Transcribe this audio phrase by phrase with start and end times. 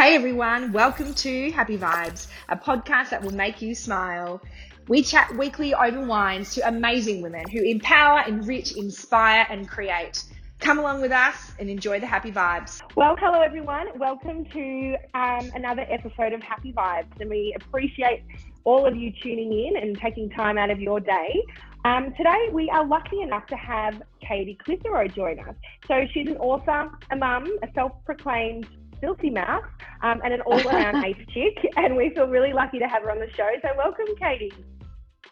[0.00, 4.40] Hey everyone, welcome to Happy Vibes, a podcast that will make you smile.
[4.88, 10.24] We chat weekly over wines to amazing women who empower, enrich, inspire, and create.
[10.58, 12.80] Come along with us and enjoy the happy vibes.
[12.96, 13.88] Well, hello everyone.
[13.98, 18.24] Welcome to um, another episode of Happy Vibes, and we appreciate
[18.64, 21.44] all of you tuning in and taking time out of your day.
[21.84, 25.54] Um, today, we are lucky enough to have Katie Clitheroe join us.
[25.86, 28.66] So, she's an author, a mum, a self proclaimed
[29.00, 29.64] filthy mouth,
[30.02, 31.58] um, and an all around ace chick.
[31.76, 33.48] And we feel really lucky to have her on the show.
[33.62, 34.52] So, welcome, Katie.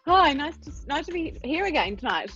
[0.06, 2.32] Hi, nice to, nice to be here again tonight.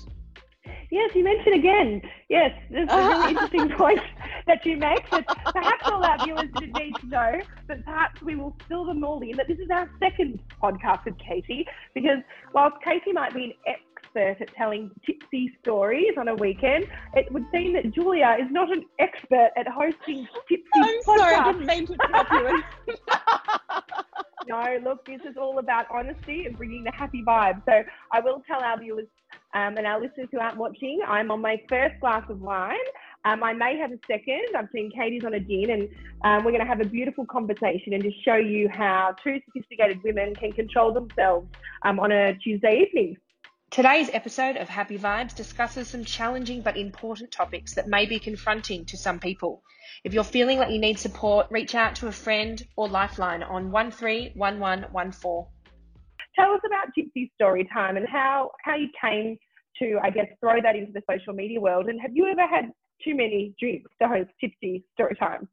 [0.91, 2.03] Yes, you mentioned again.
[2.29, 4.01] Yes, this is a really interesting point
[4.47, 5.09] that you make.
[5.11, 9.03] That perhaps all our viewers didn't need to know, but perhaps we will fill them
[9.03, 12.19] all in that this is our second podcast with Katie, because
[12.53, 13.77] whilst Katie might be an
[14.15, 18.71] expert at telling tipsy stories on a weekend, it would seem that Julia is not
[18.71, 21.19] an expert at hosting tipsy I'm podcasts.
[21.19, 22.63] sorry, I didn't mean to interrupt you.
[24.49, 27.63] No, look, this is all about honesty and bringing the happy vibe.
[27.65, 29.07] So I will tell our viewers
[29.55, 32.75] um, and our listeners who aren't watching, I'm on my first glass of wine.
[33.25, 34.43] Um, I may have a second.
[34.57, 35.89] I've seen Katie's on a gin, and
[36.25, 40.03] um, we're going to have a beautiful conversation and just show you how two sophisticated
[40.03, 41.47] women can control themselves
[41.83, 43.17] um, on a Tuesday evening.
[43.73, 48.85] Today's episode of Happy Vibes discusses some challenging but important topics that may be confronting
[48.85, 49.63] to some people.
[50.05, 53.71] If you're feeling like you need support, reach out to a friend or Lifeline on
[53.71, 55.47] 131114.
[56.37, 59.39] Tell us about Tipsy Story Time and how, how you came
[59.79, 61.87] to, I guess, throw that into the social media world.
[61.87, 62.67] And have you ever had
[63.03, 65.49] too many drinks to host Tipsy Story Time?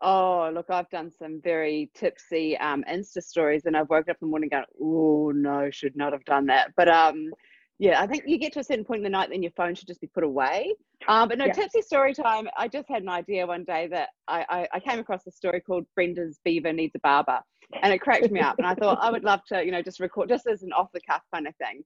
[0.00, 4.28] Oh, look, I've done some very tipsy um, Insta stories, and I've woken up in
[4.28, 7.30] the morning going, "Oh no, should not have done that." But um,
[7.78, 9.74] yeah, I think you get to a certain point in the night, then your phone
[9.74, 10.74] should just be put away.
[11.08, 11.52] Um, but no, Yeah.
[11.52, 12.48] tipsy story time.
[12.56, 15.60] I just had an idea one day that I, I, I came across a story
[15.60, 17.40] called Brenda's Beaver Needs a Barber,
[17.82, 18.58] and it cracked me up.
[18.58, 20.88] And I thought I would love to, you know, just record just as an off
[20.92, 21.82] the cuff kind of thing.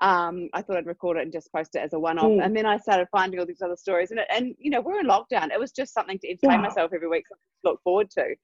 [0.00, 2.26] Um, I thought I'd record it and just post it as a one off.
[2.26, 2.44] Mm.
[2.44, 5.00] And then I started finding all these other stories, and it, and you know, we're
[5.00, 5.52] in lockdown.
[5.52, 6.68] It was just something to entertain Wow.
[6.68, 8.34] myself every week, something to look forward to.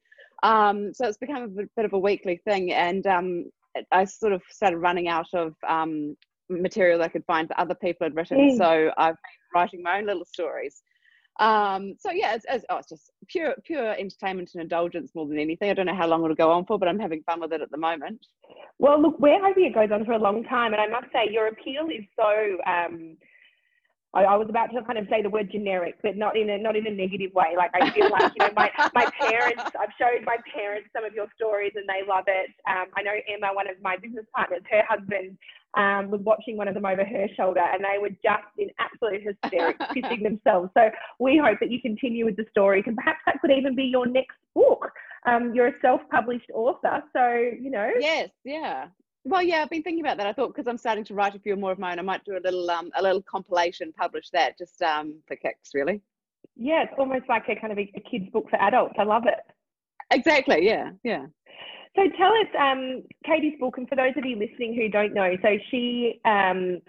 [0.42, 3.50] Um, so it's become a bit, bit of a weekly thing, and um,
[3.92, 6.16] I sort of started running out of um,
[6.48, 8.38] material I could find that other people had written.
[8.38, 8.56] Mm.
[8.56, 10.82] So I've been writing my own little stories.
[11.40, 15.38] Um, so yeah, it's, it's, oh, it's just pure pure entertainment and indulgence more than
[15.38, 15.70] anything.
[15.70, 17.62] I don't know how long it'll go on for, but I'm having fun with it
[17.62, 18.26] at the moment.
[18.78, 20.74] Well, look, we're hoping it goes on for a long time.
[20.74, 22.58] And I must say, your appeal is so.
[22.70, 23.16] Um,
[24.12, 26.58] I, I was about to kind of say the word generic, but not in a
[26.58, 27.54] not in a negative way.
[27.56, 29.62] Like I feel like you know my my parents.
[29.78, 32.50] I've showed my parents some of your stories, and they love it.
[32.68, 35.38] Um, I know Emma, one of my business partners, her husband
[35.74, 39.22] um, was watching one of them over her shoulder, and they were just in absolute
[39.22, 40.70] hysterics, pissing themselves.
[40.76, 40.90] So
[41.20, 44.06] we hope that you continue with the story, and perhaps that could even be your
[44.06, 44.90] next book.
[45.26, 47.90] Um, you're a self-published author, so you know.
[48.00, 48.88] Yes, yeah.
[49.24, 50.26] Well, yeah, I've been thinking about that.
[50.26, 52.36] I thought because I'm starting to write a few more of mine, I might do
[52.36, 56.00] a little um a little compilation, publish that just um for kicks, really.
[56.56, 58.94] Yeah, it's almost like a kind of a, a kid's book for adults.
[58.98, 59.40] I love it.
[60.10, 60.64] Exactly.
[60.66, 60.90] Yeah.
[61.04, 61.26] Yeah.
[61.96, 65.36] So tell us, um, Katie's book, and for those of you listening who don't know,
[65.42, 66.80] so she um,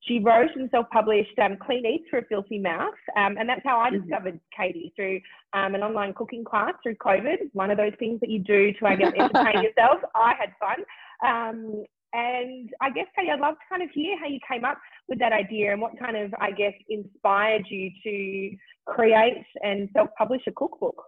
[0.00, 3.80] she wrote and self-published um, Clean Eats for a Filthy Mouth, um, and that's how
[3.80, 4.02] I Mhm.
[4.02, 5.20] discovered Katie through
[5.52, 7.50] um, an online cooking class through COVID.
[7.54, 10.00] One of those things that you do to, I guess, entertain yourself.
[10.14, 10.84] I had fun.
[11.24, 14.78] Um, and I guess, Katie, I'd love to kind of hear how you came up
[15.08, 18.56] with that idea and what kind of, I guess, inspired you to
[18.86, 21.02] create and self-publish a cookbook.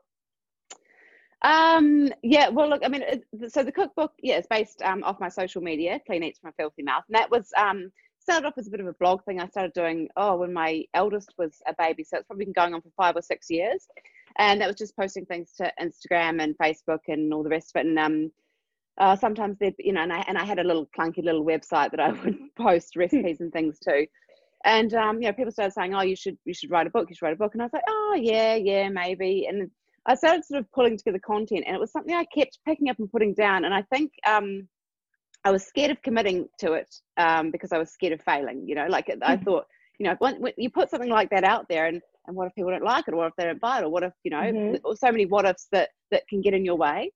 [1.43, 3.05] Um, yeah, well, look, I mean,
[3.49, 6.53] so the cookbook, yeah, it's based um, off my social media, Clean Eats from a
[6.55, 7.05] Filthy Mouth.
[7.09, 9.73] And that was um, started off as a bit of a blog thing I started
[9.73, 12.05] doing, oh, when my eldest was a baby.
[12.05, 13.87] So it's probably been going on for five or six years.
[14.37, 17.81] And that was just posting things to Instagram and Facebook and all the rest of
[17.81, 17.87] it.
[17.87, 18.33] And um,
[18.99, 21.91] uh, sometimes they, you know, and I, and I had a little clunky little website
[21.93, 24.07] that I would post recipes and things to.
[24.65, 27.09] And um, you know, people started saying, "Oh, you should you should write a book.
[27.09, 29.71] You should write a book." And I was like, "Oh, yeah, yeah, maybe." And
[30.07, 32.99] I started sort of pulling together content, and it was something I kept picking up
[32.99, 33.65] and putting down.
[33.65, 34.67] And I think um,
[35.45, 38.67] I was scared of committing to it um, because I was scared of failing.
[38.67, 39.45] You know, like I Mhm.
[39.45, 39.67] thought,
[40.01, 42.55] you know, when, when you put something like that out there, and and what if
[42.57, 44.33] people don't like it, or what if they don't buy it, or what if you
[44.33, 44.81] know, Mhm.
[44.85, 47.13] or so many what ifs that that can get in your way.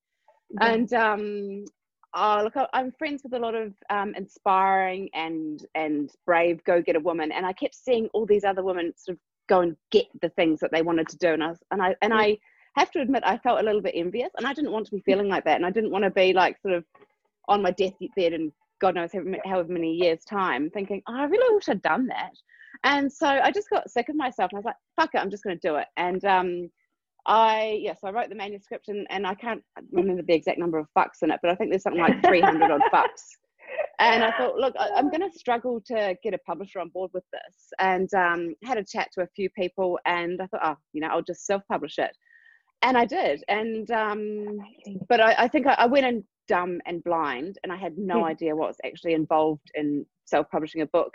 [0.50, 0.74] Yeah.
[0.74, 1.64] And um,
[2.14, 7.32] oh, look, I'm friends with a lot of um, inspiring and and brave go-getter women,
[7.32, 10.60] and I kept seeing all these other women sort of go and get the things
[10.60, 12.38] that they wanted to do, and I and I and I
[12.76, 15.00] have to admit I felt a little bit envious, and I didn't want to be
[15.00, 16.84] feeling like that, and I didn't want to be like sort of
[17.48, 19.10] on my deathbed and God knows
[19.44, 22.32] however many years time, thinking oh, I really wish I'd done that,
[22.84, 25.30] and so I just got sick of myself, and I was like, fuck it, I'm
[25.30, 26.70] just going to do it, and um,
[27.26, 30.86] I yes, I wrote the manuscript and, and I can't remember the exact number of
[30.96, 33.22] fucks in it, but I think there's something like 300 odd fucks.
[33.98, 37.10] And I thought, look, I, am going to struggle to get a publisher on board
[37.14, 37.72] with this.
[37.78, 41.08] And um, had a chat to a few people, and I thought, oh, you know,
[41.08, 42.16] I'll just self-publish it.
[42.82, 43.44] And I did.
[43.48, 44.58] And um,
[45.08, 48.20] but I, I think I, I, went in dumb and blind, and I had no
[48.20, 48.24] hmm.
[48.24, 51.12] idea what was actually involved in self-publishing a book.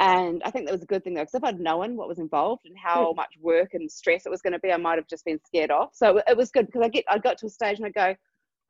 [0.00, 2.18] And I think that was a good thing though, because if I'd known what was
[2.18, 3.16] involved and how hmm.
[3.16, 5.70] much work and stress it was going to be, I might have just been scared
[5.70, 5.90] off.
[5.92, 8.14] So it was good because I get I got to a stage and I go,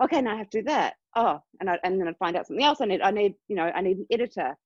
[0.05, 0.95] okay, now I have to do that.
[1.15, 2.81] Oh, and I and then I'd find out something else.
[2.81, 4.57] I need I need you know I need an editor.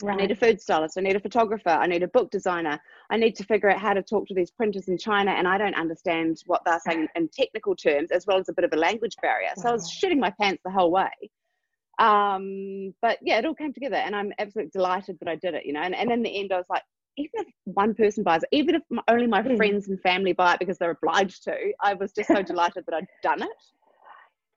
[0.00, 0.14] Right.
[0.14, 0.96] I need a food stylist.
[0.96, 1.68] I need a photographer.
[1.68, 2.80] I need a book designer.
[3.10, 5.58] I need to figure out how to talk to these printers in China, and I
[5.58, 8.76] don't understand what they're saying in technical terms, as well as a bit of a
[8.76, 9.50] language barrier.
[9.56, 11.10] So I was shitting my pants the whole way
[11.98, 15.66] um but yeah it all came together and i'm absolutely delighted that i did it
[15.66, 16.82] you know and, and in the end i was like
[17.18, 19.56] even if one person buys it even if only my mm.
[19.56, 22.94] friends and family buy it because they're obliged to i was just so delighted that
[22.94, 23.48] i'd done it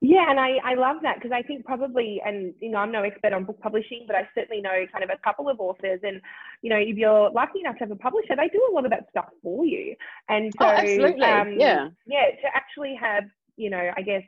[0.02, 3.02] yeah, and I, I love that because I think probably, and you know, I'm no
[3.02, 6.00] expert on book publishing, but I certainly know kind of a couple of authors.
[6.02, 6.20] And
[6.60, 8.90] you know, if you're lucky enough to have a publisher, they do a lot of
[8.90, 9.96] that stuff for you.
[10.28, 13.24] And oh, so, oh, absolutely, um, yeah, yeah, to actually have,
[13.56, 14.22] you know, I guess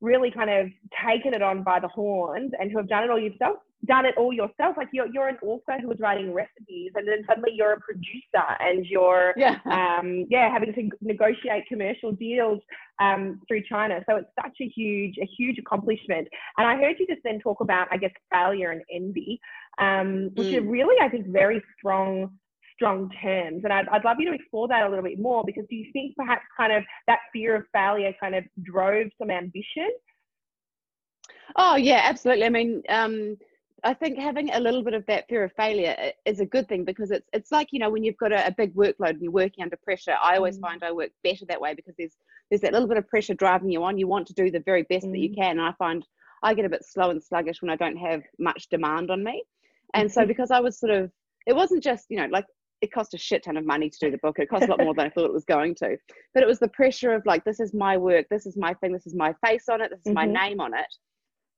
[0.00, 0.68] really kind of
[1.04, 4.14] taken it on by the horns and who have done it all yourself done it
[4.16, 4.76] all yourself.
[4.76, 8.46] Like you're, you're an author who is writing recipes and then suddenly you're a producer
[8.60, 12.60] and you're yeah, um, yeah having to negotiate commercial deals
[13.00, 14.00] um, through china.
[14.08, 16.28] So it's such a huge a huge accomplishment.
[16.58, 19.40] And i heard you just then talk about i guess failure and envy
[19.78, 20.58] um, which mm.
[20.58, 22.30] are really i think very strong
[22.76, 23.64] strong terms.
[23.64, 25.90] And I'd, I'd love you to explore that a little bit more because do you
[25.92, 29.90] think perhaps kind of that fear of failure kind of drove some ambition?
[31.56, 32.44] Oh, yeah, absolutely.
[32.44, 33.36] I mean, um,
[33.84, 35.94] I think having a little bit of that fear of failure
[36.24, 38.50] is a good thing because it's it's like you know when you've got a, a
[38.50, 40.16] big workload and you're working under pressure.
[40.20, 40.62] I always mm.
[40.62, 42.16] find I work better that way because there's
[42.50, 43.98] there's that little bit of pressure driving you on.
[43.98, 45.12] You want to do the very best mm.
[45.12, 45.36] that you mm.
[45.36, 45.58] can.
[45.58, 46.04] And I find
[46.42, 49.44] I get a bit slow and sluggish when I don't have much demand on me.
[49.94, 51.10] And so because I was sort of
[51.46, 52.46] it wasn't just you know like
[52.80, 54.38] it cost a shit ton of money to do the book.
[54.38, 55.96] It cost a lot more than I thought it was going to.
[56.34, 58.92] But it was the pressure of like, this is my work, this is my thing,
[58.92, 60.14] this is my face on it, this is mm-hmm.
[60.14, 60.86] my name on it.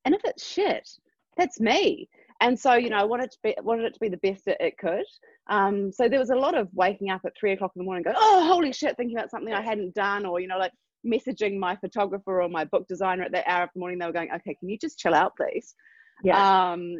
[0.04, 0.88] And if it's shit,
[1.36, 2.08] that's me.
[2.40, 4.64] And so, you know, I wanted to be wanted it to be the best that
[4.64, 5.04] it could.
[5.50, 8.04] Um, so there was a lot of waking up at three o'clock in the morning,
[8.04, 10.72] going, oh holy shit, thinking about something I hadn't done, or you know, like
[11.06, 13.98] messaging my photographer or my book designer at that hour of the morning.
[13.98, 15.74] They were going, okay, can you just chill out, please?
[16.22, 16.70] Yeah.
[16.72, 16.94] Um,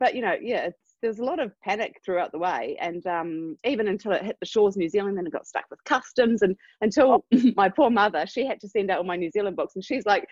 [0.00, 3.06] but you know, yeah, it's there was a lot of panic throughout the way, and
[3.06, 5.82] um, even until it hit the shores of New Zealand, then it got stuck with
[5.84, 7.40] customs, and until oh.
[7.56, 10.06] my poor mother, she had to send out all my New Zealand books, and she's
[10.06, 10.26] like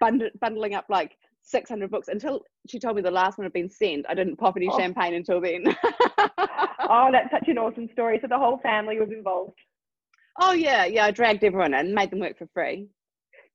[0.00, 3.70] bund- bundling up like 600 books until she told me the last one had been
[3.70, 4.06] sent.
[4.08, 4.78] I didn't pop any oh.
[4.78, 5.64] champagne until then.
[6.78, 8.18] oh, that's such an awesome story.
[8.20, 9.58] So the whole family was involved.
[10.40, 11.06] Oh yeah, yeah.
[11.06, 12.88] I dragged everyone in, made them work for free.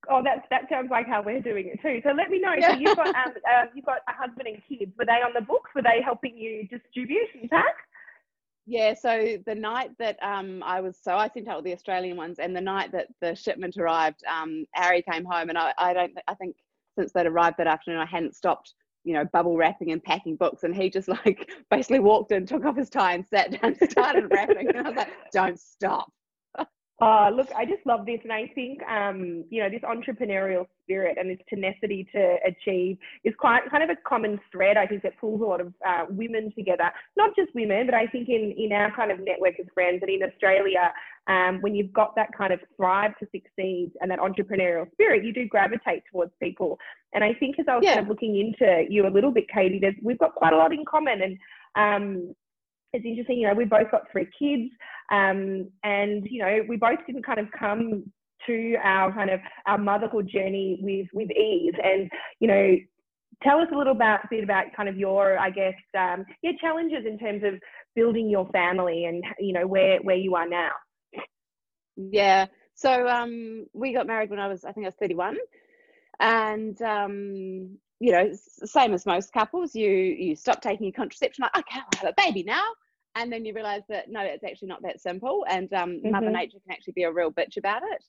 [0.09, 2.01] Oh, that that sounds like how we're doing it too.
[2.03, 2.53] So let me know.
[2.57, 2.73] Yeah.
[2.73, 4.91] So you've got um, uh, you've got a husband and kids.
[4.97, 5.71] Were they on the books?
[5.75, 7.75] Were they helping you distribute and pack?
[8.65, 8.93] Yeah.
[8.93, 12.55] So the night that um, I was, so I sent out the Australian ones, and
[12.55, 16.33] the night that the shipment arrived, um, Harry came home, and I, I don't, I
[16.35, 16.55] think
[16.97, 18.73] since they'd arrived that afternoon, I hadn't stopped
[19.03, 20.63] you know, bubble wrapping and packing books.
[20.63, 24.31] And he just like basically walked in, took off his tie and sat down, started
[24.31, 24.69] wrapping.
[24.69, 26.11] And I was like, don't stop.
[27.03, 31.17] Uh, look, I just love this, and I think um, you know this entrepreneurial spirit
[31.19, 34.77] and this tenacity to achieve is quite kind of a common thread.
[34.77, 38.07] I think that pulls a lot of uh, women together, not just women, but I
[38.07, 40.93] think in in our kind of network of friends and in Australia,
[41.27, 45.33] um, when you've got that kind of thrive to succeed and that entrepreneurial spirit, you
[45.33, 46.79] do gravitate towards people.
[47.13, 47.95] And I think as I was yeah.
[47.95, 50.71] kind of looking into you a little bit, Katie, there's, we've got quite a lot
[50.71, 51.37] in common, and
[51.75, 52.35] um,
[52.93, 54.71] it's interesting, you know, we both got three kids,
[55.11, 58.03] um, and you know, we both didn't kind of come
[58.45, 61.73] to our kind of our motherhood journey with with ease.
[61.83, 62.09] And
[62.39, 62.77] you know,
[63.41, 67.05] tell us a little about, bit about kind of your, I guess, um, your challenges
[67.05, 67.55] in terms of
[67.95, 70.71] building your family and you know where where you are now.
[71.95, 72.47] Yeah.
[72.75, 75.37] So um, we got married when I was, I think I was 31,
[76.19, 81.79] and um, you know, same as most couples, you you stop taking contraception, like okay,
[81.79, 82.63] I'll have a baby now
[83.15, 86.11] and then you realize that no it's actually not that simple and um, mm-hmm.
[86.11, 88.03] mother nature can actually be a real bitch about it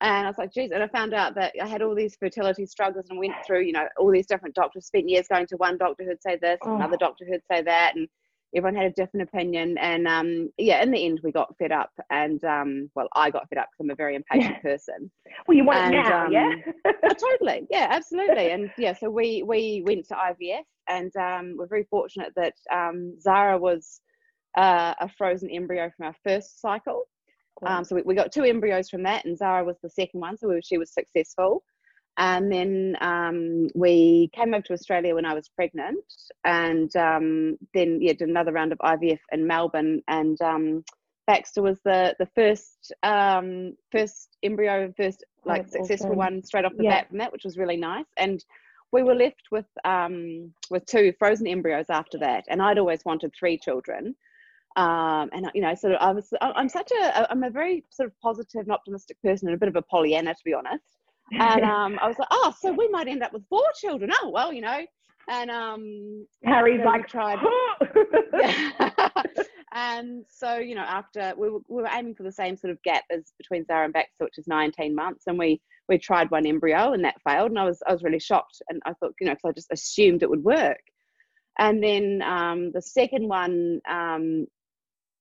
[0.00, 2.66] and i was like geez and i found out that i had all these fertility
[2.66, 5.78] struggles and went through you know all these different doctors spent years going to one
[5.78, 6.74] doctor who'd say this oh.
[6.74, 8.08] another doctor who'd say that and
[8.56, 11.92] everyone had a different opinion and um, yeah in the end we got fed up
[12.10, 14.60] and um, well i got fed up because i'm a very impatient yeah.
[14.60, 15.10] person
[15.46, 16.54] well you want and, it now um, yeah
[16.86, 21.68] oh, totally yeah absolutely and yeah so we we went to ivf and um, we're
[21.68, 24.00] very fortunate that um, zara was
[24.56, 27.04] uh, a frozen embryo from our first cycle.
[27.58, 27.68] Cool.
[27.68, 30.36] Um, so we, we, got two embryos from that, and Zara was the second one,
[30.36, 31.62] so we, she was successful.
[32.18, 36.04] And then um, we came over to Australia when I was pregnant,
[36.44, 40.02] and um, then yeah, did another round of IVF in Melbourne.
[40.08, 40.84] And um,
[41.26, 46.18] Baxter was the the first um, first embryo, first like That's successful awesome.
[46.18, 46.90] one straight off the yeah.
[46.90, 48.06] bat from that, which was really nice.
[48.16, 48.44] And
[48.92, 53.32] we were left with um, with two frozen embryos after that, and I'd always wanted
[53.38, 54.14] three children.
[54.76, 58.08] Um, and you know, sort of, I was, I'm such a, I'm a very sort
[58.08, 60.84] of positive and optimistic person, and a bit of a Pollyanna, to be honest.
[61.32, 64.10] And um, I was like, oh, so we might end up with four children.
[64.22, 64.84] Oh, well, you know.
[65.28, 67.38] And um, Harry's like, tried.
[69.72, 72.82] and so, you know, after we were, we were aiming for the same sort of
[72.82, 76.46] gap as between Zara and Baxter, which is 19 months, and we we tried one
[76.46, 79.26] embryo and that failed, and I was I was really shocked, and I thought, you
[79.26, 80.80] know, because I just assumed it would work.
[81.58, 84.46] And then um, the second one um,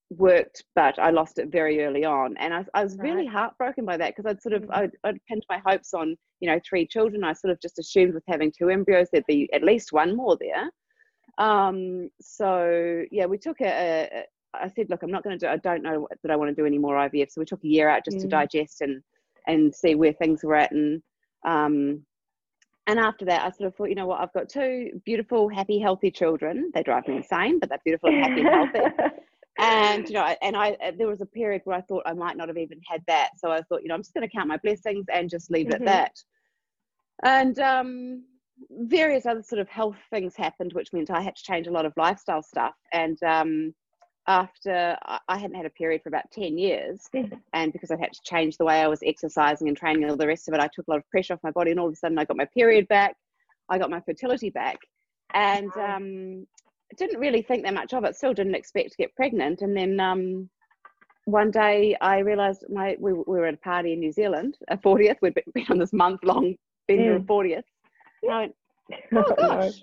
[0.10, 2.36] worked, but I lost it very early on.
[2.38, 4.76] And I, I was really heartbroken by that because I'd sort of, mm.
[4.76, 7.24] I'd, I'd, pinned my hopes on, you know, three children.
[7.24, 10.38] I sort of just assumed with having two embryos, there'd be at least one more
[10.40, 10.70] there.
[11.38, 14.24] Um, so yeah, we took a, a,
[14.54, 16.56] I said, look, I'm not going to do, I don't know that I want to
[16.56, 17.32] do any more IVF.
[17.32, 18.22] So we took a year out just mm.
[18.22, 19.02] to digest and,
[19.48, 20.72] and see where things were at.
[20.72, 21.02] And,
[21.46, 22.04] um,
[22.88, 25.78] and after that, I sort of thought, you know what, I've got two beautiful, happy,
[25.78, 26.72] healthy children.
[26.74, 29.14] They drive me insane, but they're beautiful and happy and healthy.
[29.58, 32.38] and you know and i uh, there was a period where i thought i might
[32.38, 33.30] not have even had that.
[33.38, 35.68] So i thought you know i'm just going to count my blessings and just leave
[35.68, 35.84] mm-hmm.
[35.84, 35.88] it at mm-hmm.
[35.88, 36.24] that.
[37.24, 38.24] And um,
[38.72, 41.86] various other sort of health things happened which meant i had to change a lot
[41.86, 42.76] of lifestyle stuff.
[42.94, 43.74] And um,
[44.28, 44.96] after
[45.28, 47.02] i hadn't had a period for about 10 years.
[47.16, 47.36] Mm-hmm.
[47.54, 50.18] and because i had to change the way i was exercising and training and all
[50.18, 51.72] the rest of it i took a lot of pressure off my body.
[51.72, 53.16] And all of a sudden i got my period back.
[53.70, 54.78] I got my fertility back.
[55.34, 56.48] And um,
[56.98, 58.16] didn't really think that much of it.
[58.16, 59.62] Still didn't expect to get pregnant.
[59.62, 60.50] And then um,
[61.26, 64.78] one day I realised my we, we, were at a party in New Zealand, a
[64.78, 65.18] 40th.
[65.22, 66.56] We'd been on this month long
[66.88, 67.26] bender mm.
[67.26, 67.64] 40th.
[68.24, 68.56] And I went,
[69.16, 69.74] oh gosh,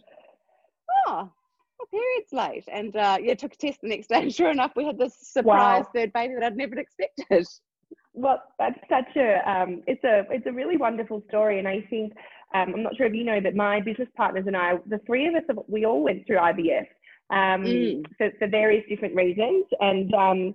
[1.06, 1.30] oh,
[1.78, 2.64] my period's late.
[2.68, 4.22] And uh, yeah, took a test the next day.
[4.22, 5.90] And sure enough, we had this surprise wow.
[5.94, 7.46] third baby that I'd never expected.
[8.14, 12.14] Well, that's such a um, it's a it's a really wonderful story, and I think
[12.54, 15.26] um, I'm not sure if you know, but my business partners and I, the three
[15.26, 16.86] of us, we all went through IVF
[17.30, 18.04] um, mm.
[18.16, 19.66] for, for, various different reasons.
[19.80, 20.54] And um,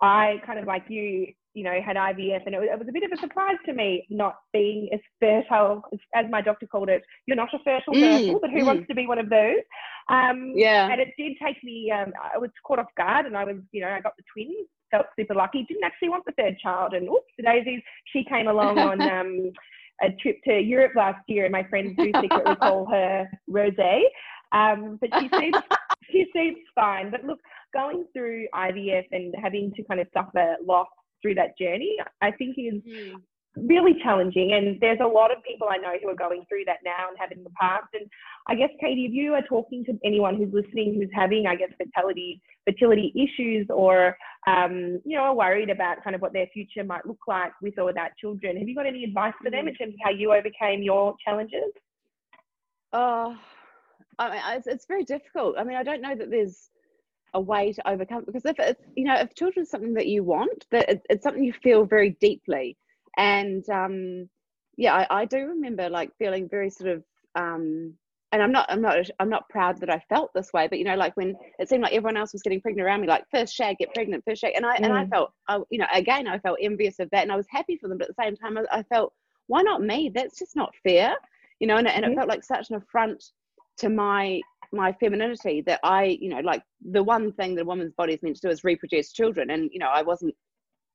[0.00, 2.92] I kind of like you, you know, had IVF, and it was, it was, a
[2.92, 5.82] bit of a surprise to me not being as fertile
[6.14, 7.02] as my doctor called it.
[7.26, 8.40] You're not a fertile mm.
[8.40, 8.66] but who mm.
[8.66, 9.58] wants to be one of those?
[10.08, 10.88] Um, yeah.
[10.90, 11.90] And it did take me.
[11.90, 14.68] Um, I was caught off guard, and I was, you know, I got the twins.
[14.90, 15.64] Felt super lucky.
[15.66, 17.80] Didn't actually want the third child, and oops, the daisies.
[18.12, 19.00] She came along on.
[19.00, 19.52] Um,
[20.02, 23.72] a trip to Europe last year, and my friends do secretly call her Rose.
[24.52, 25.56] Um, but she seems
[26.10, 27.10] she seems fine.
[27.10, 27.40] But look,
[27.72, 30.88] going through IVF and having to kind of suffer loss
[31.22, 33.14] through that journey, I think is mm.
[33.56, 34.52] Really challenging.
[34.52, 37.18] And there's a lot of people I know who are going through that now and
[37.18, 37.86] have in the past.
[37.92, 38.08] And
[38.48, 41.70] I guess, Katie, if you are talking to anyone who's listening who's having, I guess,
[41.78, 44.16] fertility fertility issues or
[44.46, 47.74] um, you know are worried about kind of what their future might look like with
[47.78, 50.32] or without children, have you got any advice for them in terms of how you
[50.32, 51.72] overcame your challenges?
[52.92, 53.36] Oh,
[54.18, 55.56] I mean, it's, it's very difficult.
[55.58, 56.70] I mean, I don't know that there's
[57.34, 60.22] a way to overcome because if it's you know if children is something that you
[60.22, 62.76] want, that it, it's something you feel very deeply,
[63.16, 64.28] and um,
[64.76, 67.04] yeah, I, I do remember like feeling very sort of
[67.34, 67.94] um,
[68.32, 70.84] and I'm not I'm not I'm not proud that I felt this way, but you
[70.84, 73.54] know, like when it seemed like everyone else was getting pregnant around me, like first
[73.54, 74.84] shag, get pregnant, first shag, and I mm.
[74.84, 75.10] and I mm.
[75.10, 77.88] felt, I, you know, again, I felt envious of that, and I was happy for
[77.88, 79.12] them, but at the same time, I, I felt,
[79.48, 80.10] why not me?
[80.14, 81.14] That's just not fair,
[81.60, 83.22] you know, and, and it felt like such an affront
[83.78, 84.40] to my
[84.72, 88.22] my femininity that I, you know, like the one thing that a woman's body is
[88.22, 90.34] meant to do is reproduce children, and you know, I wasn't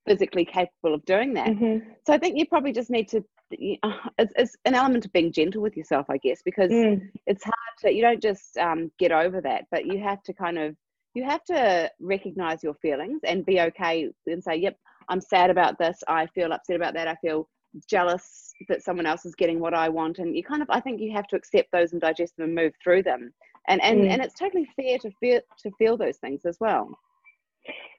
[0.07, 1.49] physically capable of doing that.
[1.49, 1.89] Mm-hmm.
[2.05, 3.23] So I think you probably just need to.
[3.51, 7.01] It's, it's, an element of being gentle with yourself, I guess, because mm.
[7.27, 7.93] it's hard to.
[7.93, 10.75] You don't just um, get over that, but you have to kind of.
[11.13, 14.77] You have to recognize your feelings and be okay and say, "Yep,
[15.09, 15.99] I'm sad about this.
[16.07, 17.07] I feel upset about that.
[17.07, 17.47] I feel
[17.89, 20.99] jealous that someone else is getting what I want." And you kind of, I think,
[20.99, 23.33] you have to accept those and digest them and move through them.
[23.67, 24.09] And and mm.
[24.09, 26.97] and it's totally fair to feel to feel those things as well.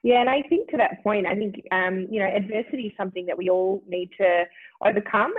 [0.02, 3.26] Yeah, and I think to that point, I think um, you know adversity is something
[3.26, 4.44] that we all need to
[4.84, 5.34] overcome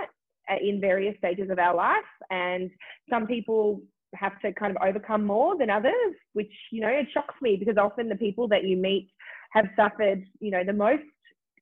[0.50, 2.70] uh, in various stages of our life, and
[3.08, 3.80] some people
[4.14, 7.76] have to kind of overcome more than others, which you know it shocks me because
[7.78, 9.08] often the people that you meet
[9.52, 11.02] have suffered you know the most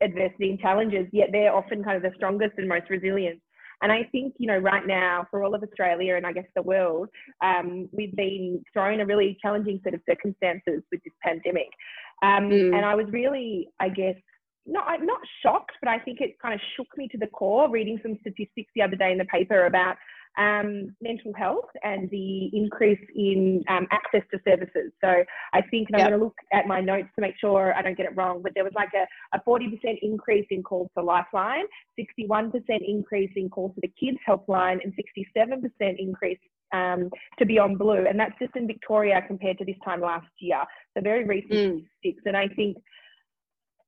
[0.00, 3.40] adversity and challenges, yet they're often kind of the strongest and most resilient.
[3.82, 6.62] And I think, you know, right now for all of Australia and I guess the
[6.62, 7.08] world,
[7.44, 11.68] um, we've been thrown a really challenging set of circumstances with this pandemic.
[12.22, 12.74] Um, mm.
[12.74, 14.16] And I was really, I guess,
[14.66, 17.70] not not shocked, but I think it kind of shook me to the core.
[17.70, 19.96] Reading some statistics the other day in the paper about
[20.36, 24.92] um, mental health and the increase in um, access to services.
[25.00, 27.82] So I think, and I'm going to look at my notes to make sure I
[27.82, 29.06] don't get it wrong, but there was like a,
[29.36, 29.70] a 40%
[30.02, 31.64] increase in calls to Lifeline,
[31.98, 32.52] 61%
[32.86, 36.38] increase in calls to the Kids Helpline, and 67% increase
[36.72, 38.06] um, to Beyond Blue.
[38.08, 40.62] And that's just in Victoria compared to this time last year.
[40.94, 41.84] So very recent mm.
[42.00, 42.22] statistics.
[42.26, 42.76] And I think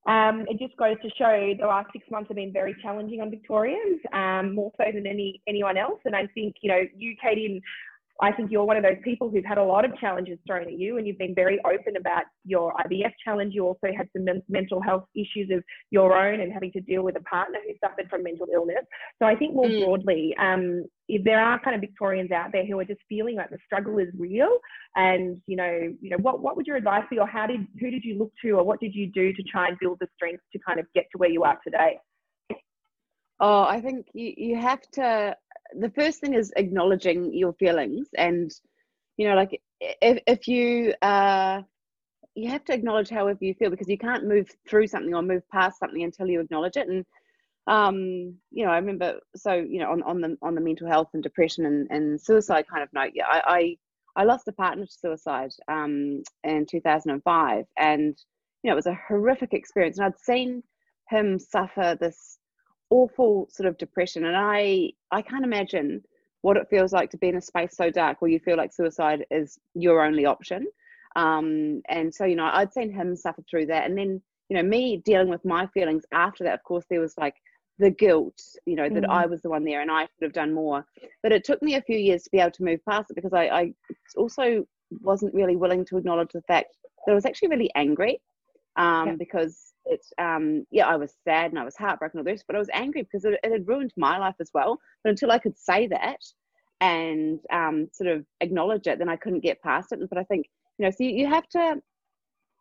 [0.07, 3.31] um, it just goes to show the last six months have been very challenging on
[3.31, 6.01] Victorians, um, more so than any anyone else.
[6.05, 7.63] And I think you know you, Katie,
[8.23, 10.79] I think you're one of those people who've had a lot of challenges thrown at
[10.79, 13.55] you, and you've been very open about your IVF challenge.
[13.55, 17.03] You also had some men- mental health issues of your own and having to deal
[17.03, 18.85] with a partner who suffered from mental illness.
[19.21, 19.85] So I think more mm.
[19.85, 23.51] broadly, um, if there are kind of Victorians out there who are just feeling like
[23.51, 24.59] the struggle is real,
[24.97, 27.91] and you know, you know, what what would your advice be, or how did who
[27.91, 30.43] did you look to, or what did you do to try and build the strength
[30.53, 31.99] to kind of get to where you are today?
[33.41, 35.35] Oh, I think you, you have to
[35.79, 38.51] the first thing is acknowledging your feelings and
[39.17, 41.63] you know like if, if you uh
[42.35, 45.43] you have to acknowledge however you feel because you can't move through something or move
[45.51, 46.89] past something until you acknowledge it.
[46.89, 47.05] And
[47.67, 51.09] um you know i remember so you know on, on the on the mental health
[51.13, 53.77] and depression and, and suicide kind of note yeah I, I
[54.23, 58.17] i lost a partner to suicide um in 2005 and
[58.63, 59.99] you know it was a horrific experience.
[59.99, 60.63] And i'd seen
[61.11, 62.40] him suffer this
[62.91, 66.03] awful sort of depression and i i can't imagine
[66.43, 68.73] what it feels like to be in a space so dark where you feel like
[68.73, 70.67] suicide is your only option.
[71.17, 74.63] Um and so you know i'd seen him suffer through that and then you know
[74.63, 77.35] me dealing with my feelings after that of course there was like
[77.81, 79.09] the guilt you know that mm.
[79.09, 80.85] i was the one there and i should have done more.
[81.23, 83.33] But it took me a few years to be able to move past it because
[83.33, 83.73] i, I
[84.17, 84.65] also
[85.01, 88.21] wasn't really willing to acknowledge the fact that i was actually really angry
[88.77, 89.15] um, yeah.
[89.17, 92.59] because it's um yeah i was sad and i was heartbroken all this but i
[92.59, 94.79] was angry because it, it, had ruined my life as well.
[95.03, 96.21] But until i could say that
[96.81, 100.01] and um sort of acknowledge it then i couldn't get past it.
[100.09, 100.47] But i think
[100.79, 101.81] you know so you, you have to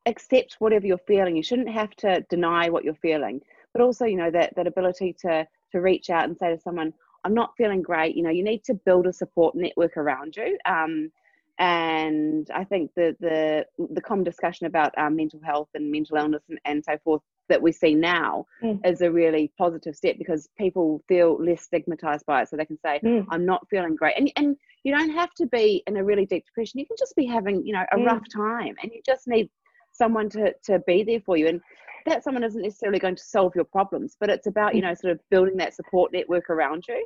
[0.06, 1.36] accept whatever you're feeling.
[1.36, 3.42] You shouldn't have to deny what you're feeling
[3.74, 6.94] but also you know that that ability to to reach out and say to someone
[7.24, 8.16] i'm not feeling great.
[8.16, 10.58] You know you need to build a support network around you.
[10.66, 11.12] Um
[11.60, 16.44] and I think the the the common discussion about um, mental health and mental illness
[16.50, 18.80] and, and so forth that we see now mm.
[18.86, 22.80] is a really positive step because people feel less stigmatized by it so they can
[22.80, 23.26] say mm.
[23.32, 26.46] i'm not feeling great and, and you don't have to be in a really deep
[26.46, 28.06] depression you can just be having you know a mm.
[28.06, 29.50] rough time and you just need
[29.92, 31.60] someone to to be there for you and
[32.06, 34.86] that someone isn't necessarily going to solve your problems but it's about you mm.
[34.86, 37.06] know sort of building that support network around you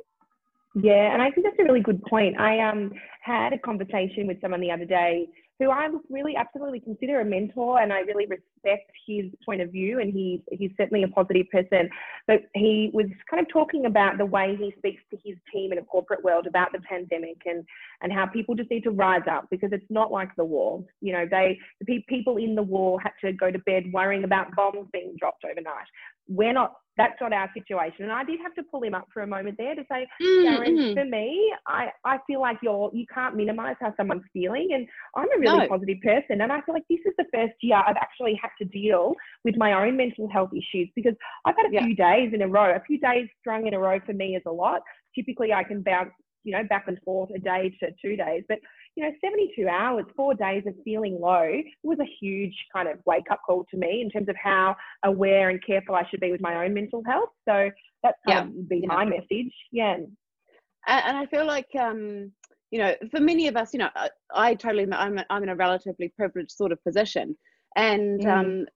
[0.74, 2.38] yeah, and I think that's a really good point.
[2.38, 5.28] I um had a conversation with someone the other day
[5.60, 10.00] who I really absolutely consider a mentor, and I really respect his point of view,
[10.00, 11.88] and he's he's certainly a positive person.
[12.26, 15.78] But he was kind of talking about the way he speaks to his team in
[15.78, 17.64] a corporate world about the pandemic and
[18.02, 20.82] and how people just need to rise up because it's not like the war.
[21.00, 24.24] You know, they the pe- people in the war had to go to bed worrying
[24.24, 25.86] about bombs being dropped overnight.
[26.26, 28.04] We're not that's not our situation.
[28.04, 30.44] And I did have to pull him up for a moment there to say, mm,
[30.44, 30.94] Darren, mm-hmm.
[30.94, 34.68] for me, I, I feel like you're you can't minimize how someone's feeling.
[34.72, 35.68] And I'm a really no.
[35.68, 36.40] positive person.
[36.40, 39.56] And I feel like this is the first year I've actually had to deal with
[39.56, 41.84] my own mental health issues because I've had a yeah.
[41.84, 42.74] few days in a row.
[42.74, 44.80] A few days strung in a row for me is a lot.
[45.14, 46.10] Typically I can bounce,
[46.44, 48.44] you know, back and forth a day to two days.
[48.48, 48.58] But
[48.96, 51.50] you know, 72 hours, four days of feeling low
[51.82, 55.50] was a huge kind of wake up call to me in terms of how aware
[55.50, 57.30] and careful I should be with my own mental health.
[57.48, 57.70] So
[58.02, 58.60] that's kind yeah.
[58.60, 58.88] of be yeah.
[58.88, 59.52] my message.
[59.72, 59.96] Yeah.
[60.86, 62.30] And I feel like, um,
[62.70, 65.56] you know, for many of us, you know, I, I totally, I'm, I'm in a
[65.56, 67.36] relatively privileged sort of position.
[67.74, 68.30] And mm.
[68.30, 68.66] um,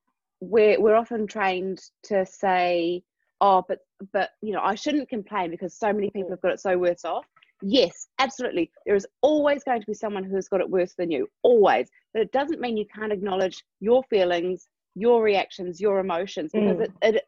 [0.40, 3.02] we're, we're often trained to say,
[3.40, 3.80] oh, but,
[4.12, 7.04] but, you know, I shouldn't complain because so many people have got it so worse
[7.04, 7.26] off.
[7.62, 8.70] Yes, absolutely.
[8.86, 11.88] There is always going to be someone who's got it worse than you, always.
[12.12, 16.82] But it doesn't mean you can't acknowledge your feelings, your reactions, your emotions, because mm.
[16.82, 17.24] it, it,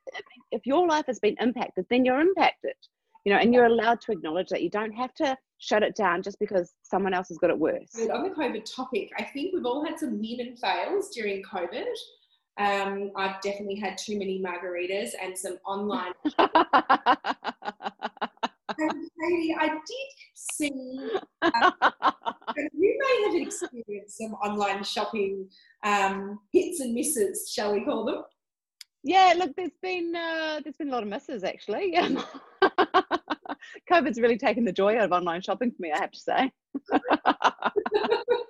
[0.53, 2.75] if your life has been impacted, then you're impacted,
[3.25, 4.63] you know, and you're allowed to acknowledge that.
[4.63, 7.95] You don't have to shut it down just because someone else has got it worse.
[7.97, 11.87] On the COVID topic, I think we've all had some min and fails during COVID.
[12.59, 16.13] Um, I've definitely had too many margaritas and some online.
[18.79, 20.71] and Katie, I did see,
[21.43, 21.73] um,
[22.73, 25.49] you may have experienced some online shopping
[25.85, 28.23] um, hits and misses, shall we call them?
[29.03, 31.97] Yeah, look, there's been uh, there's been a lot of misses actually.
[33.91, 36.53] COVID's really taken the joy out of online shopping for me, I have to say.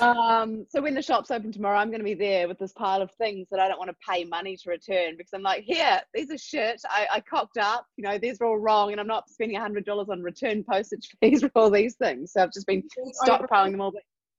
[0.00, 3.02] Um, so when the shop's open tomorrow, I'm going to be there with this pile
[3.02, 6.00] of things that I don't want to pay money to return because I'm like, here,
[6.12, 6.80] these are shit.
[6.88, 9.84] I, I cocked up, you know, these are all wrong, and I'm not spending hundred
[9.84, 12.32] dollars on return postage fees for all these things.
[12.32, 12.82] So I've just been
[13.24, 13.92] stockpiling them all.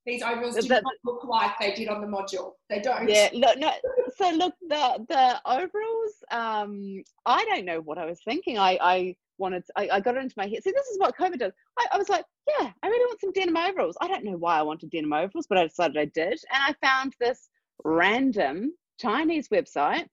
[0.06, 2.52] These overalls do not look like they did on the module.
[2.70, 3.10] They don't.
[3.10, 3.72] Yeah, look, no.
[4.18, 6.14] So look, the the overalls.
[6.30, 8.60] Um, I don't know what I was thinking.
[8.60, 10.64] I I wanted, I, I got it into my head.
[10.64, 11.54] See, this is what COVID does.
[11.78, 12.26] I, I was like,
[12.60, 13.98] yeah, I really want some denim overalls.
[14.02, 16.40] I don't know why I wanted denim overalls, but I decided I did.
[16.54, 17.50] And I found this
[17.84, 20.08] random Chinese website,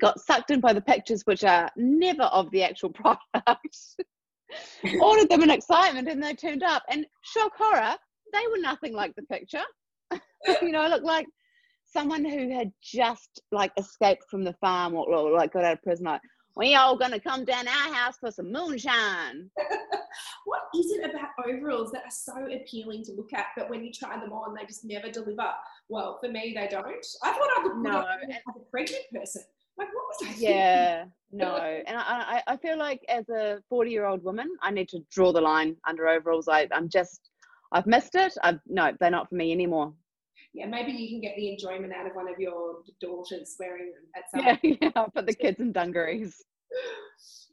[0.00, 2.90] got sucked in by the pictures, which are never of the actual
[3.34, 3.78] product.
[5.00, 6.82] Ordered them in excitement and they turned up.
[6.88, 7.96] And shock horror,
[8.32, 9.64] they were nothing like the picture.
[10.62, 11.26] you know, I looked like
[11.84, 15.82] someone who had just like escaped from the farm or, or like got out of
[15.82, 16.06] prison.
[16.06, 16.20] Like,
[16.56, 19.50] we all gonna come down our house for some moonshine.
[20.46, 23.92] what is it about overalls that are so appealing to look at, but when you
[23.92, 25.50] try them on, they just never deliver?
[25.88, 27.06] Well, for me, they don't.
[27.22, 27.98] I thought I looked no.
[27.98, 29.42] like a pregnant person.
[29.76, 30.48] Like, what was I thinking?
[30.48, 31.56] Yeah, no.
[31.56, 35.32] And I, I, feel like as a 40 year old woman, I need to draw
[35.32, 36.48] the line under overalls.
[36.48, 37.28] I, I'm just,
[37.72, 38.32] I've missed it.
[38.42, 39.92] I've, no, they're not for me anymore
[40.56, 44.04] yeah, maybe you can get the enjoyment out of one of your daughters wearing them
[44.16, 46.42] at some yeah, yeah, I'll the kids in dungarees.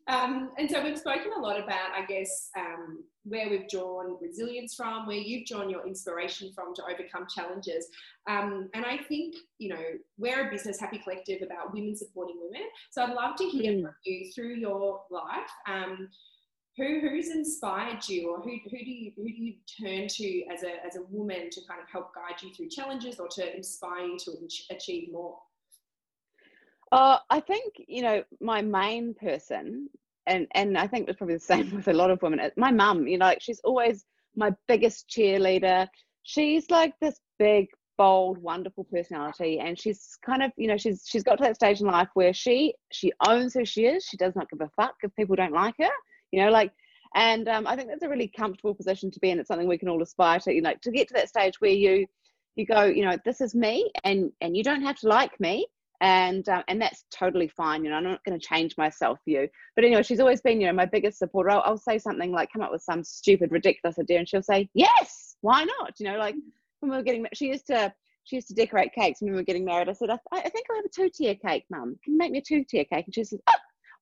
[0.07, 4.75] Um, and so we've spoken a lot about, I guess, um, where we've drawn resilience
[4.75, 7.87] from, where you've drawn your inspiration from to overcome challenges.
[8.29, 9.81] Um, and I think, you know,
[10.17, 12.67] we're a business happy collective about women supporting women.
[12.91, 13.81] So I'd love to hear mm.
[13.83, 15.51] from you through your life.
[16.77, 20.63] Who who's inspired you or who, who do you who do you turn to as
[20.63, 24.05] a as a woman to kind of help guide you through challenges or to inspire
[24.05, 24.31] you to
[24.71, 25.37] achieve more
[26.93, 29.89] uh, I think you know my main person,
[30.27, 32.51] and and I think it's probably the same with a lot of women.
[32.55, 34.05] My mum, you know, like she's always
[34.35, 35.87] my biggest cheerleader.
[36.21, 41.23] She's like this big, bold, wonderful personality, and she's kind of you know she's she's
[41.23, 44.05] got to that stage in life where she she owns who she is.
[44.05, 45.89] She does not give a fuck if people don't like her
[46.33, 46.71] you know, like,
[47.15, 49.39] and um, I think that's a really comfortable position to be in.
[49.39, 51.69] It's something we can all aspire to, you know, to get to that stage where
[51.69, 52.07] you,
[52.55, 55.67] you go, you know, this is me, and and you don't have to like me,
[56.01, 57.83] and um, and that's totally fine.
[57.83, 59.47] You know, I'm not going to change myself for you.
[59.75, 61.51] But anyway, she's always been, you know, my biggest supporter.
[61.51, 64.67] I'll, I'll, say something like, come up with some stupid, ridiculous idea, and she'll say,
[64.73, 65.93] yes, why not?
[65.99, 66.35] You know, like
[66.79, 67.93] when we were getting, she used to.
[68.25, 69.89] She used to decorate cakes when we were getting married.
[69.89, 71.97] I said, I, I think I'll have a two tier cake, mum.
[72.05, 73.03] Can you make me a two tier cake?
[73.03, 73.53] And she says, oh,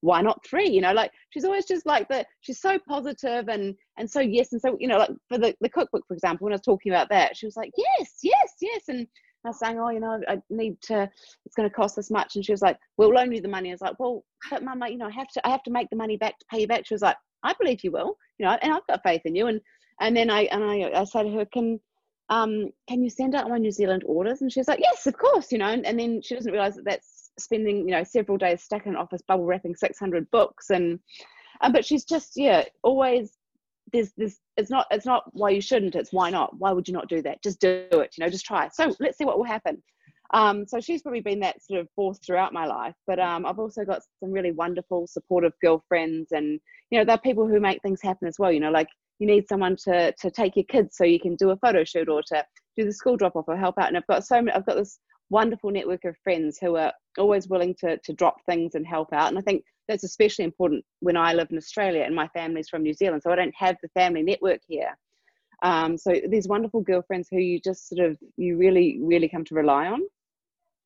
[0.01, 3.75] why not three you know like she's always just like the she's so positive and
[3.97, 6.53] and so yes and so you know like for the, the cookbook for example when
[6.53, 9.07] i was talking about that she was like yes yes yes and
[9.43, 11.09] I was saying, oh, you know, I need to.
[11.45, 13.69] It's going to cost this much, and she was like, "We'll loan you the money."
[13.69, 15.47] I was like, "Well, but Mum, you know, I have to.
[15.47, 17.53] I have to make the money back to pay you back." She was like, "I
[17.59, 19.59] believe you will, you know, and I've got faith in you." And
[19.99, 21.79] and then I and I, I said to her, "Can
[22.29, 25.17] um can you send out my New Zealand orders?" And she was like, "Yes, of
[25.17, 25.69] course," you know.
[25.69, 28.93] And, and then she doesn't realize that that's spending you know several days stuck in
[28.93, 30.99] an office bubble wrapping 600 books and
[31.61, 33.37] um, but she's just yeah always
[33.91, 36.57] there's this it's not it's not why you shouldn't it's why not?
[36.57, 37.43] Why would you not do that?
[37.43, 38.69] Just do it you know just try.
[38.69, 39.81] So let's see what will happen.
[40.33, 43.59] Um, so she's probably been that sort of force throughout my life but um, i've
[43.59, 46.57] also got some really wonderful supportive girlfriends and
[46.89, 48.87] you know there are people who make things happen as well you know like
[49.19, 52.07] you need someone to to take your kids so you can do a photo shoot
[52.07, 52.45] or to
[52.77, 53.89] do the school drop off or help out.
[53.89, 57.47] And i've got so many i've got this wonderful network of friends who are always
[57.47, 59.29] willing to, to drop things and help out.
[59.29, 62.83] And I think that's especially important when I live in Australia and my family's from
[62.83, 63.23] New Zealand.
[63.23, 64.97] So I don't have the family network here.
[65.63, 69.55] Um, so these wonderful girlfriends who you just sort of, you really, really come to
[69.55, 70.01] rely on.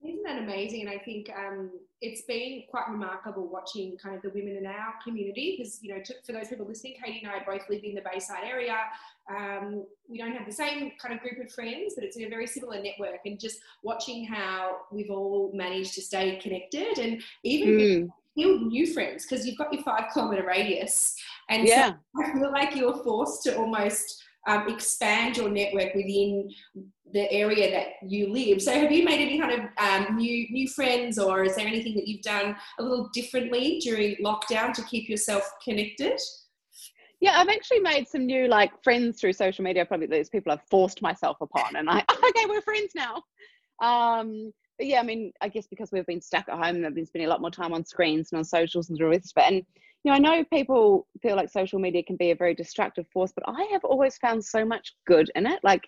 [0.06, 0.82] Isn't that amazing?
[0.82, 4.94] And I think um, it's been quite remarkable watching kind of the women in our
[5.04, 7.96] community because, you know, to, for those people listening, Katie and I both live in
[7.96, 8.78] the Bayside area.
[9.30, 12.30] Um, we don't have the same kind of group of friends, but it's in a
[12.30, 13.22] very similar network.
[13.26, 18.10] And just watching how we've all managed to stay connected and even mm.
[18.36, 21.16] build new friends because you've got your five kilometre radius.
[21.50, 21.94] And yeah.
[22.16, 26.50] so I feel like you're forced to almost um, expand your network within
[27.12, 28.62] the area that you live.
[28.62, 31.96] So, have you made any kind of um, new new friends, or is there anything
[31.96, 36.20] that you've done a little differently during lockdown to keep yourself connected?
[37.22, 39.86] Yeah, I've actually made some new like friends through social media.
[39.86, 43.24] Probably those people I've forced myself upon, and I okay, we're friends now.
[43.82, 46.96] Um, but yeah, I mean, I guess because we've been stuck at home, and I've
[46.96, 49.34] been spending a lot more time on screens and on socials and the rest.
[49.38, 49.64] And
[50.06, 53.34] you know, I know people feel like social media can be a very destructive force,
[53.36, 55.60] but I have always found so much good in it.
[55.64, 55.82] Like,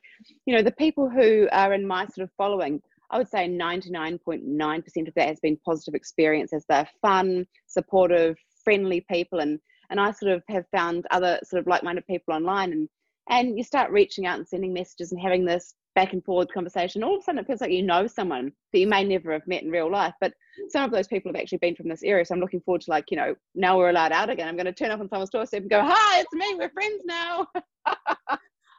[0.47, 5.07] you know, the people who are in my sort of following, I would say 99.9%
[5.07, 6.65] of that has been positive experiences.
[6.67, 9.37] They're fun, supportive, friendly people.
[9.37, 9.59] And,
[9.91, 12.89] and I sort of have found other sort of like minded people online and,
[13.29, 17.03] and you start reaching out and sending messages and having this back and forth conversation.
[17.03, 19.47] All of a sudden, it feels like you know someone that you may never have
[19.47, 20.31] met in real life, but
[20.69, 22.23] some of those people have actually been from this area.
[22.23, 24.47] So I'm looking forward to like, you know, now we're allowed out again.
[24.47, 26.53] I'm going to turn up on someone's doorstep and go, "Hi, it's me.
[26.55, 28.37] We're friends now." I,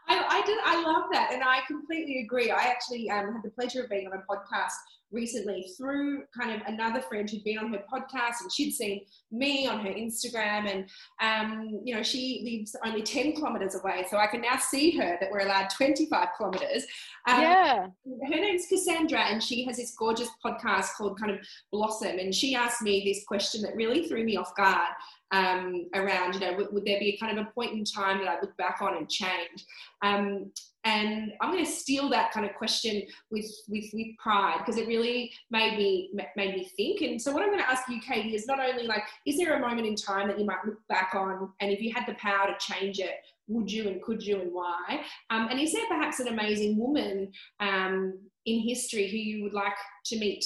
[0.09, 0.59] I did.
[0.65, 2.53] I love that, and I completely agree.
[2.53, 4.79] I actually um, had the pleasure of being on a podcast
[5.11, 9.01] recently through kind of another friend who'd been on her podcast and she'd seen
[9.33, 10.89] me on her Instagram and
[11.21, 15.17] um, you know she lives only 10 kilometers away so I can now see her
[15.21, 16.85] that we're allowed 25 kilometers.
[17.27, 17.87] Um, yeah.
[18.05, 21.39] her name's Cassandra and she has this gorgeous podcast called kind of
[21.73, 24.93] Blossom and she asked me this question that really threw me off guard
[25.31, 28.19] um, around you know would, would, there be a kind of a point in time
[28.19, 29.65] that I look back on and change?
[30.03, 30.51] Um,
[30.89, 34.89] and I'm going to steal that kind of question with with with pride because it
[34.89, 37.03] really made me made me think.
[37.03, 39.57] And so what I'm going to ask you, Katie, is not only like, is there
[39.57, 42.15] a moment in time that you might look back on, and if you had the
[42.15, 43.17] power to change it,
[43.49, 45.03] would you and could you and why?
[45.31, 49.77] Um, and is there perhaps an amazing woman um, in history who you would like
[50.07, 50.45] to meet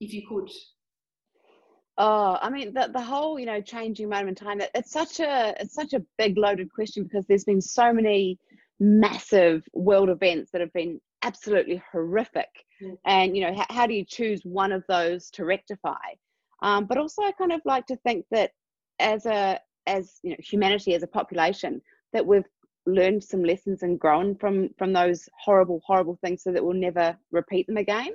[0.00, 0.48] if you could?
[1.98, 4.62] Oh, I mean the the whole you know changing moment in time.
[4.74, 8.38] It's such a it's such a big loaded question because there's been so many
[8.82, 12.48] massive world events that have been absolutely horrific.
[12.82, 12.98] Mm.
[13.06, 16.04] and you know how, how, do you choose one of those to rectify?
[16.62, 18.50] Um, but also i kind of like to think that
[18.98, 21.80] as a as you know humanity as a population
[22.12, 22.48] that we've
[22.86, 27.16] learned some lessons and grown from from those horrible horrible things so that we'll never
[27.30, 28.10] repeat them again.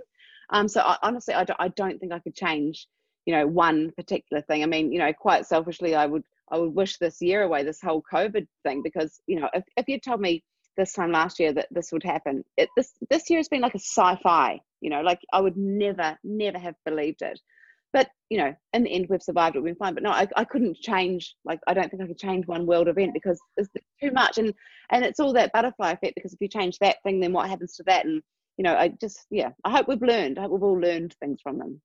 [0.49, 2.87] Um, so I, honestly I don't, I don't think i could change
[3.25, 4.63] you know one particular thing.
[4.63, 7.81] I mean you know quite selfishly i would i would wish this year away this
[7.81, 10.43] whole covid thing because you know if, if you told me
[10.77, 12.43] this time last year that this would happen.
[12.57, 16.17] It, this this year has been like a sci-fi, you know, like I would never,
[16.23, 17.39] never have believed it.
[17.93, 19.55] But you know, in the end, we've survived.
[19.55, 19.93] We've been fine.
[19.93, 21.35] But no, I, I couldn't change.
[21.45, 23.69] Like I don't think I could change one world event because it's
[24.01, 24.37] too much.
[24.37, 24.53] And
[24.91, 26.15] and it's all that butterfly effect.
[26.15, 28.05] Because if you change that thing, then what happens to that?
[28.05, 28.21] And
[28.57, 30.37] you know, I just yeah, I hope we've learned.
[30.37, 31.81] I hope we've all learned things from them.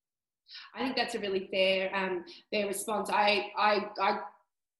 [0.75, 3.09] I think that's a really fair um, fair response.
[3.11, 4.19] I I I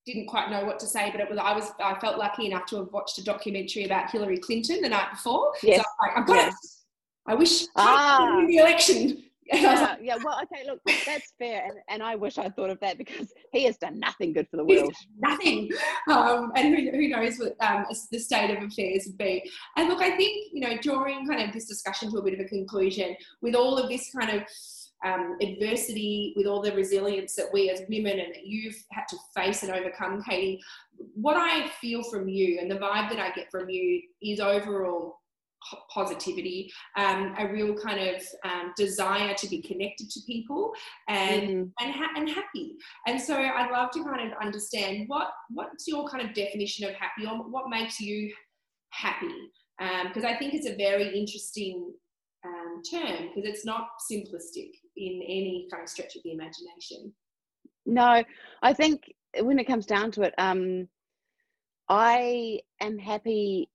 [0.07, 2.67] didn't quite know what to say, but it was I was I felt lucky enough
[2.67, 5.53] to have watched a documentary about Hillary Clinton the night before.
[5.63, 5.79] Yes.
[5.79, 6.55] So I, like, I've got yes.
[6.55, 6.71] it.
[7.27, 8.45] I wish ah.
[8.47, 9.25] the election.
[9.53, 12.97] Yeah, yeah, well, okay, look, that's fair, and, and I wish I thought of that
[12.97, 14.95] because he has done nothing good for the world.
[15.19, 15.69] nothing,
[16.09, 19.43] um, and who, who knows what um, the state of affairs would be.
[19.77, 22.41] And look, I think you know, drawing kind of this discussion to a bit of
[22.41, 24.45] a conclusion with all of this kind of
[25.05, 29.17] um, adversity, with all the resilience that we as women and that you've had to
[29.35, 30.63] face and overcome, Katie,
[31.15, 35.19] what I feel from you and the vibe that I get from you is overall
[35.91, 40.73] positivity, um, a real kind of um, desire to be connected to people
[41.09, 41.63] and mm-hmm.
[41.81, 42.77] and, ha- and happy.
[43.07, 46.95] And so I'd love to kind of understand what what's your kind of definition of
[46.95, 48.33] happy or what makes you
[48.91, 51.93] happy because um, I think it's a very interesting
[52.83, 57.13] term because it's not simplistic in any kind of stretch of the imagination.
[57.87, 58.23] No,
[58.63, 60.89] I think when it comes down to it, um,
[61.89, 63.69] I am happy.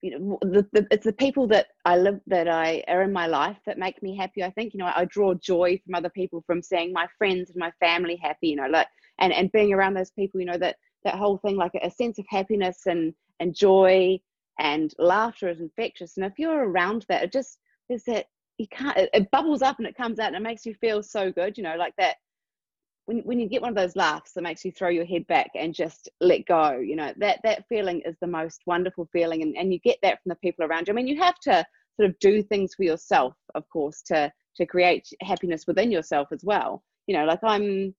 [0.00, 3.28] You know, the, the, it's the people that I live that I are in my
[3.28, 4.42] life that make me happy.
[4.42, 7.58] I think you know I draw joy from other people, from seeing my friends and
[7.58, 8.48] my family happy.
[8.48, 10.40] You know, like and and being around those people.
[10.40, 14.20] You know that that whole thing, like a sense of happiness and and joy
[14.58, 16.16] and laughter is infectious.
[16.16, 17.58] And if you're around that, it just
[17.92, 18.26] there's that
[18.58, 21.02] you can't it, it, bubbles up and it comes out and it makes you feel
[21.02, 22.16] so good you know like that
[23.06, 25.50] when, when you get one of those laughs that makes you throw your head back
[25.54, 29.56] and just let go you know that that feeling is the most wonderful feeling and,
[29.56, 30.92] and you get that from the people around you.
[30.92, 31.64] I mean you have to
[31.96, 36.44] sort of do things for yourself of course to to create happiness within yourself as
[36.44, 36.82] well.
[37.06, 37.94] You know like i'm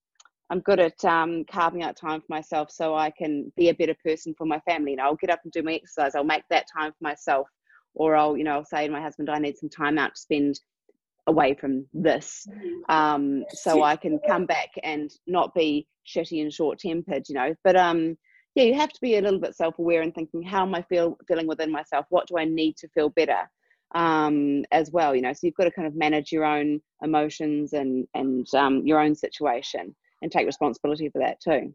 [0.49, 3.95] i'm good at um, carving out time for myself so i can be a better
[4.03, 4.91] person for my family.
[4.91, 6.15] You know i'll get up and do my exercise.
[6.15, 7.47] I'll make that time for myself
[7.95, 10.21] or I'll, you know, I'll say to my husband, I need some time out to
[10.21, 10.59] spend
[11.27, 12.91] away from this mm-hmm.
[12.93, 17.55] um, so I can come back and not be shitty and short tempered, you know.
[17.63, 18.17] But um,
[18.55, 20.81] yeah, you have to be a little bit self aware and thinking, how am I
[20.83, 22.05] feel feeling within myself?
[22.09, 23.49] What do I need to feel better?
[23.95, 27.73] Um, as well, you know, so you've got to kind of manage your own emotions
[27.73, 31.73] and and um, your own situation and take responsibility for that too.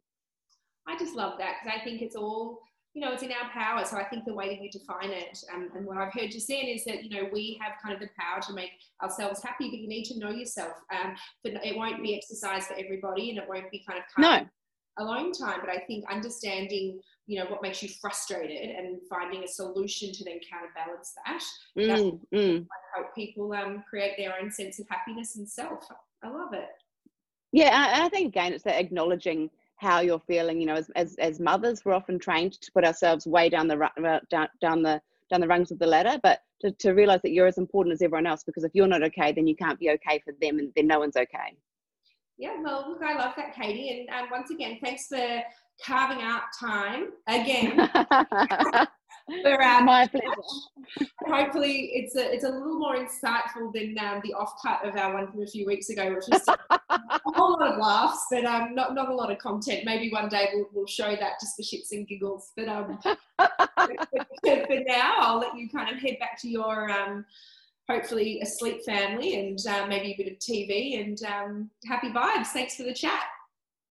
[0.89, 2.61] I just love that because I think it's all
[2.95, 3.85] you know, it's in our power.
[3.85, 6.41] So I think the way that you define it, um, and what I've heard you
[6.41, 8.71] saying is that, you know, we have kind of the power to make
[9.03, 10.75] ourselves happy, but you need to know yourself.
[10.93, 15.05] Um, but it won't be exercise for everybody and it won't be kind of no.
[15.05, 15.61] alone time.
[15.61, 20.25] But I think understanding, you know, what makes you frustrated and finding a solution to
[20.25, 21.43] then counterbalance that,
[21.79, 22.67] mm, mm.
[22.95, 25.87] help people um, create their own sense of happiness and self.
[26.25, 26.69] I love it.
[27.53, 30.61] Yeah, and I think again, it's that acknowledging how you're feeling.
[30.61, 33.91] You know, as, as, as mothers, we're often trained to put ourselves way down the
[34.31, 37.47] down, down the down the rungs of the ladder, but to, to realize that you're
[37.47, 40.21] as important as everyone else because if you're not okay, then you can't be okay
[40.25, 41.57] for them and then no one's okay.
[42.39, 44.07] Yeah, well, look, I love that, Katie.
[44.09, 45.43] And um, once again, thanks for
[45.85, 47.91] carving out time again.
[49.43, 50.27] for, um, My pleasure.
[51.27, 55.15] Hopefully, it's a it's a little more insightful than um, the off cut of our
[55.15, 56.79] one from a few weeks ago, which was a
[57.27, 59.85] whole lot of laughs, but um, not not a lot of content.
[59.85, 62.53] Maybe one day we'll, we'll show that just for shits and giggles.
[62.57, 62.99] But um,
[63.39, 67.25] for now, I'll let you kind of head back to your um,
[67.89, 72.49] hopefully a sleep family and uh, maybe a bit of TV and um, happy vibes.
[72.49, 73.25] Thanks for the chat.